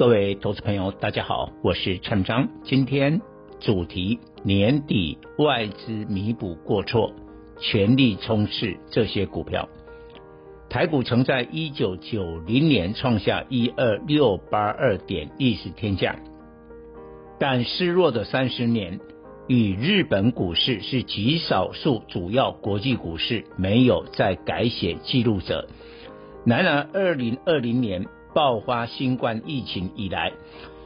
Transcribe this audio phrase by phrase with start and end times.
[0.00, 2.48] 各位投资朋友，大家好，我是陈章。
[2.64, 3.20] 今天
[3.60, 7.12] 主题：年底外资弥补过错，
[7.60, 9.68] 全力冲刺这些股票。
[10.70, 16.16] 台股曾在一九九零年创下一二六八二点历史天价，
[17.38, 19.00] 但失落的三十年。
[19.48, 25.68] 与日本股市是极少数主要国际股市没有再改写记录者。
[26.46, 30.32] 然而，二零二零年爆发新冠疫情以来，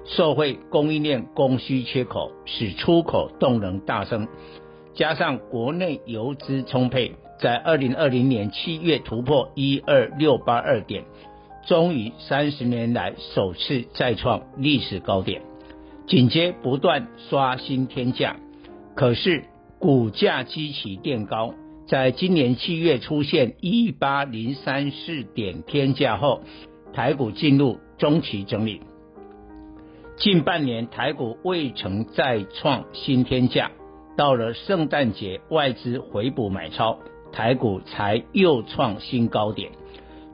[0.07, 4.29] 受惠供应链供需缺口，使出口动能大增，
[4.95, 11.05] 加上国内油资充沛，在二零二零年七月突破一二六八二点，
[11.67, 15.43] 终于三十年来首次再创历史高点，
[16.07, 18.37] 紧接不断刷新天价。
[18.95, 19.45] 可是
[19.79, 21.55] 股价激起垫高，
[21.89, 26.43] 在今年七月出现一八零三四点天价后，
[26.95, 28.81] 台股进入中期整理。
[30.17, 33.73] 近半年台股未曾再创新天价，
[34.17, 37.01] 到了圣诞节外资回补买超，
[37.33, 39.73] 台股才又创新高点。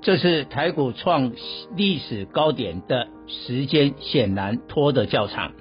[0.03, 1.33] 这是台股创
[1.77, 5.53] 历史高点的时间显然拖得较长。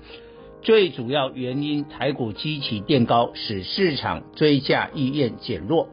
[0.61, 5.87] 最主要原因，台股基起垫高，使市场追价意愿减弱。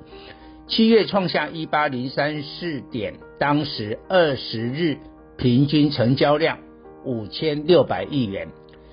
[0.66, 4.98] 七月创下一八零三四点，当时二十日
[5.36, 6.58] 平均成交量
[7.04, 8.48] 五千六百亿元。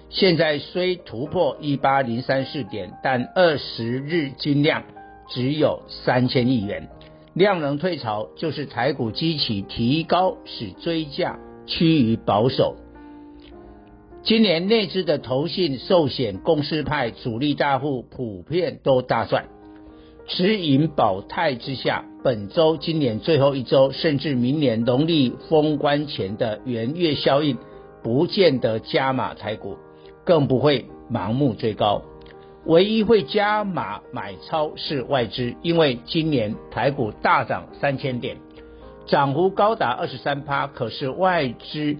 [0.09, 4.83] 现在虽突破一八零三四点，但二十日均量
[5.29, 6.87] 只有三千亿元，
[7.33, 12.75] 量能退潮，就是台股基起提高，使追价趋于保守。
[14.21, 19.47] 今年内资的投信、寿险、公司派主力大户普遍都大赚，
[20.27, 27.57] 持盈保泰之下，本周、今年最后一周，甚至明年农历封关前的元月效应，
[28.01, 29.77] 不见得加码台股，
[30.23, 32.01] 更不会盲目追高。
[32.65, 38.37] 唯一会加码买超是外资，因为今年台股大涨三千点，
[39.05, 41.97] 涨幅高达二十三趴，可是外资。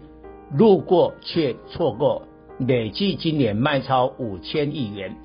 [0.55, 2.27] 路过却错过，
[2.59, 5.17] 累计今年卖超五千亿元。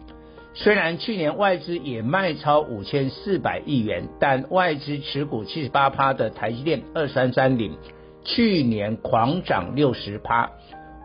[0.61, 7.79] 虽然去年外资也卖超五千四百亿元，但外资持股七十八趴的台积电二三三零，
[8.25, 10.51] 去年狂涨六十趴。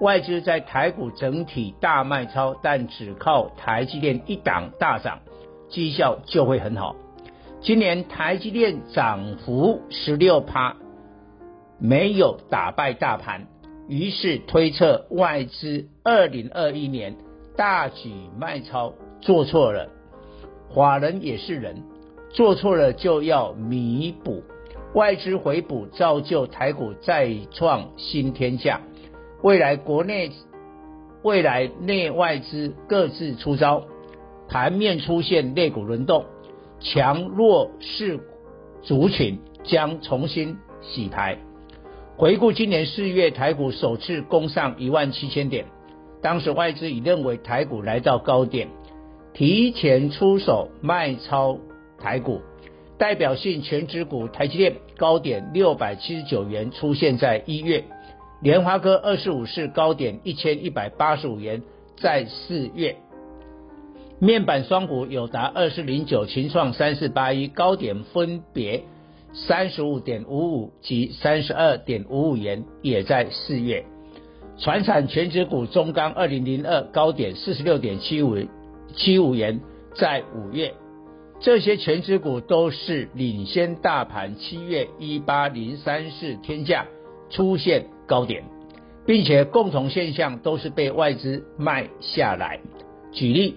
[0.01, 5.19] 外资在台股整体大卖超，但只靠台积电一档大涨，
[5.69, 6.95] 绩效就会很好。
[7.61, 10.77] 今年台积电涨幅十六趴，
[11.77, 13.45] 没有打败大盘。
[13.87, 17.15] 于是推测外资二零二一年
[17.55, 18.09] 大举
[18.39, 19.87] 卖超做错了，
[20.75, 21.81] 法人也是人，
[22.29, 24.43] 做错了就要弥补，
[24.93, 28.81] 外资回补造就台股再创新天价。
[29.41, 30.29] 未来国内
[31.21, 33.85] 未来内外资各自出招，
[34.49, 36.25] 盘面出现类股轮动，
[36.81, 38.19] 强弱势
[38.81, 41.37] 族群将重新洗牌。
[42.17, 45.65] 回顾今年四月，台股首次攻上一万七千点，
[46.21, 48.67] 当时外资已认为台股来到高点，
[49.33, 51.57] 提前出手卖超
[51.99, 52.41] 台股，
[52.97, 57.83] 代表性权值股台积电高点六百七十九元出现在一月，
[58.41, 61.63] 联发科二十五市高点一千一百八十五元
[61.97, 62.95] 在四月，
[64.19, 68.83] 面板双股有达二四零九、群创三四八一高点分别。
[69.35, 73.83] 三十五点五五及三十二点五五元也在四月，
[74.59, 78.37] 传产全值股中钢二零零二高点四十六点七五
[78.95, 79.59] 七五元
[79.95, 80.73] 在五月，
[81.39, 86.85] 这些全指股都是领先大盘七月一八零三四天价
[87.29, 88.43] 出现高点，
[89.05, 92.59] 并且共同现象都是被外资卖下来。
[93.11, 93.55] 举例。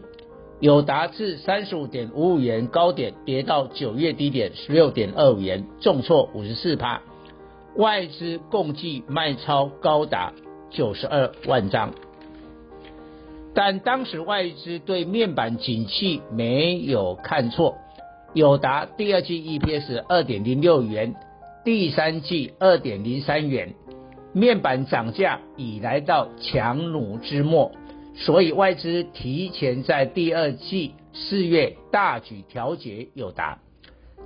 [0.59, 7.03] 友达至三十五点五五元高点跌到九月低点十六点二五元，重挫五十四趴，
[7.77, 10.33] 外资共计卖超高达
[10.71, 11.93] 九十二万张。
[13.57, 17.79] 但当时外资对面板景气没有看错，
[18.35, 21.15] 友达第二季 EPS 二点零六元，
[21.65, 23.73] 第三季二点零三元，
[24.35, 27.73] 面板涨价已来到强弩之末，
[28.15, 33.59] 所以外资提前在第二季四月大举调节友达。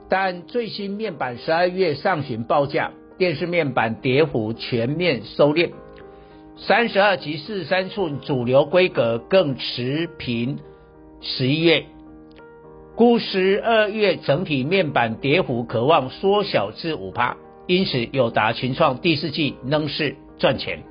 [0.09, 5.71] 但最新面板十二月上旬报价，电视面板跌幅全面收敛，
[6.67, 10.59] 三十二及四十三寸主流规格更持平。
[11.23, 11.85] 十一月，
[12.97, 20.83] 估十二月整体面板跌幅可望缩小至五趴，因此友达、群创第四季仍是赚钱，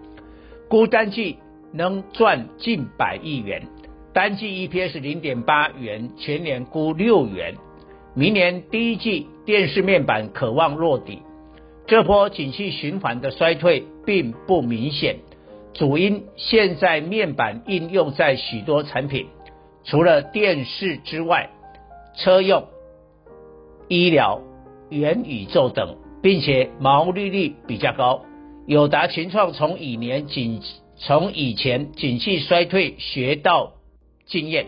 [0.67, 1.37] 估单季
[1.71, 3.67] 能赚近百亿元，
[4.11, 7.53] 单季 EPS 零点八元，全年估六元，
[8.15, 11.19] 明年第一季电视面板可望落底。
[11.85, 15.17] 这波景气循环的衰退并不明显，
[15.73, 19.27] 主因现在面板应用在许多产品，
[19.83, 21.49] 除了电视之外，
[22.15, 22.65] 车用、
[23.87, 24.41] 医疗、
[24.89, 28.25] 元宇宙等，并且毛利率比较高。
[28.65, 30.61] 友达、群创从以年景
[30.95, 33.73] 从以前景气衰退学到
[34.25, 34.67] 经验，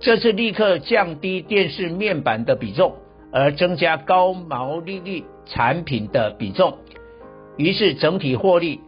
[0.00, 2.96] 这次立刻降低电视面板的比重。
[3.34, 6.76] 而增加高毛利率产品的比重，
[7.56, 8.80] 于是整体获利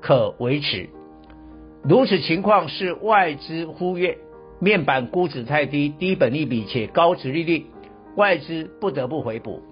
[0.00, 0.88] 可维持。
[1.82, 4.18] 如此情况是外资忽略，
[4.60, 7.66] 面板估值太低，低本利比且高值利率，
[8.16, 9.62] 外资不得不回补。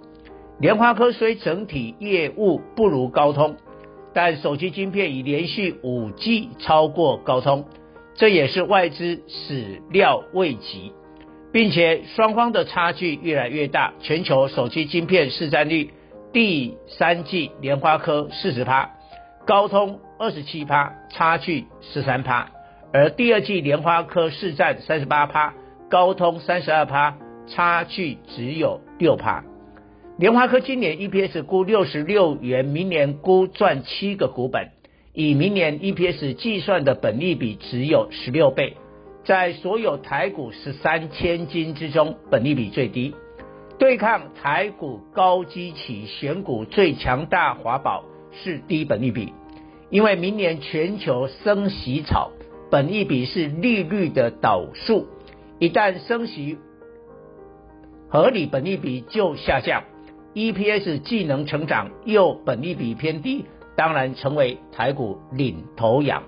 [0.61, 3.57] 联发科虽整体业务不如高通，
[4.13, 7.65] 但手机晶片已连续五季超过高通，
[8.15, 10.93] 这也是外资始料未及。
[11.53, 15.93] 并且双方的差距越来越大，全球手机晶片市占率
[16.33, 18.91] 第三季联发科四十趴，
[19.47, 22.47] 高通二十七趴，差距十三趴；
[22.95, 25.53] 而第二季联发科市占三十八趴，
[25.91, 29.45] 高通三十二趴，差距只有六趴。
[30.17, 34.71] 联发科今年 EPS 估六十六元，明年估赚七个股本，
[35.13, 38.79] 以明年 EPS 计算的本利比只有十六倍。
[39.25, 43.15] 在所有台股十三千金之中，本利比最低。
[43.79, 48.05] 对抗台股高基期选股最强大华宝
[48.43, 49.33] 是低本利比，
[49.91, 52.31] 因为明年全球升息潮，
[52.71, 55.07] 本利比是利率的导数，
[55.59, 56.59] 一旦升息，
[58.09, 59.85] 合理本利比就下降
[60.35, 63.45] ，EPS 既能成长又本利比偏低，
[63.77, 66.23] 当然成为台股领头羊。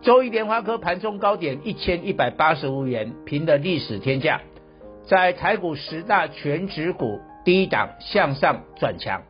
[0.00, 4.40] 周一，联发科盘中高点一千一百八十五元，平的历史天价，
[5.08, 9.22] 在台股十大全值股第一档向上转强，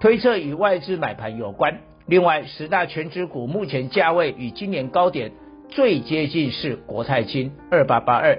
[0.00, 1.80] 推测与外资买盘有关。
[2.06, 5.32] 另外，十大全值股目前价位与今年高点
[5.68, 8.38] 最接近是国泰金二八八二，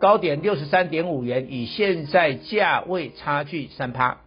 [0.00, 4.18] 高点六十三点五元，与现在价位差距三趴。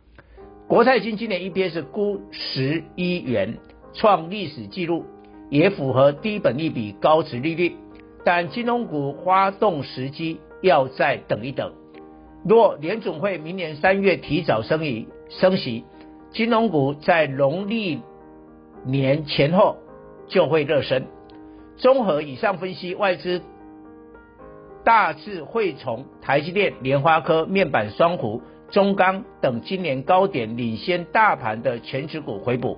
[0.68, 3.58] 国泰金今年 EPS 估十一元，
[3.94, 5.06] 创历史纪录。
[5.50, 7.76] 也符合低本利比高值利率，
[8.24, 11.74] 但金融股发动时机要再等一等。
[12.46, 15.86] 若联总会明年三月提早升息，升息，
[16.32, 18.02] 金融股在农历
[18.86, 19.78] 年前后
[20.28, 21.08] 就会热身。
[21.78, 23.42] 综合以上分析，外资
[24.84, 32.78] 大致会从台积电、莲花科、面板双虎、中钢等今年高点领先大盘的全值股回补。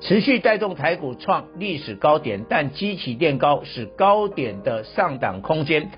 [0.00, 5.90] 持续带动台股创历史高点，但基期垫高，使高点的上档空间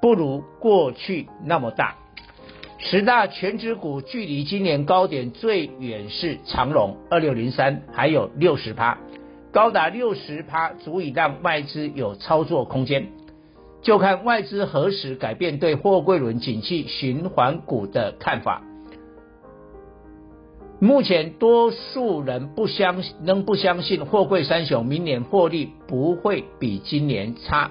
[0.00, 1.96] 不如过去那么大。
[2.86, 8.98] 十大权值股距离今年高点最远是长荣二六零三，还有六十趴，
[9.52, 13.08] 高达六十趴，足以让外资有操作空间。
[13.80, 18.62] 就看外资何时改变对货柜轮景气循环股的看法。
[20.78, 27.70] 目前多数人不相仍不相信货柜三雄明年获利不会比今年差。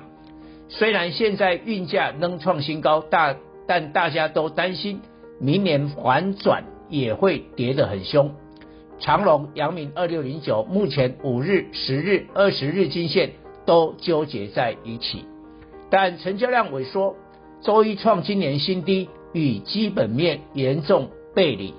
[0.70, 3.36] 虽然现在运价仍创新高，大
[3.68, 5.02] 但大家都担心
[5.40, 8.32] 明年反转也会跌得很凶。
[9.00, 13.32] 长荣、阳明二六零九目前五日、十日、二十日均线
[13.66, 15.26] 都纠结在一起，
[15.90, 17.16] 但成交量萎缩，
[17.62, 21.74] 周一创今年新低，与基本面严重背离。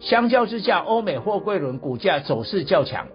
[0.00, 3.06] 相较之下，欧美货柜轮股价走势较强。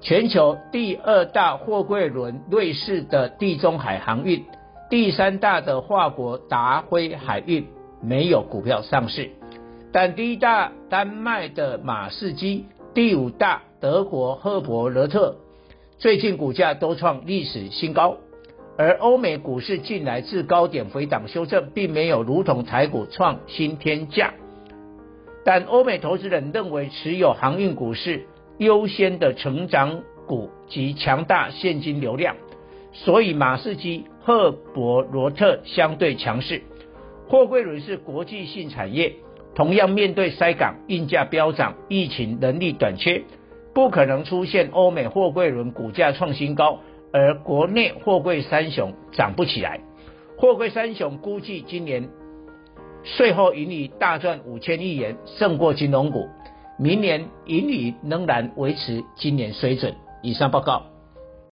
[0.00, 4.44] 全球第二大货柜轮瑞士的地中海航运，
[4.92, 7.66] 第三大的法国达辉海运
[8.02, 9.30] 没有股票上市，
[9.90, 15.36] 但第一大丹麦的马士基，第五大德国赫伯勒特
[15.96, 18.18] 最近股价都创历史新高。
[18.76, 24.34] 而欧美股市近来自高点回档修正，并没有如同台股创新天价。
[25.42, 28.26] 但欧美投资人认为，持有航运股市
[28.58, 32.36] 优先的成长股及强大现金流量，
[32.92, 36.62] 所以马士基、赫伯罗特相对强势。
[37.28, 39.14] 货柜轮是国际性产业，
[39.54, 43.22] 同样面对塞港、运价飙涨、疫情、人力短缺，
[43.74, 46.78] 不可能出现欧美货柜轮股价创新高，
[47.12, 49.80] 而国内货柜三雄涨不起来。
[50.36, 52.08] 货柜三雄估计今年
[53.02, 56.28] 税后盈利大赚五千亿元，胜过金融股。
[56.78, 59.94] 明年盈利仍然维持今年水准。
[60.22, 60.91] 以上报告。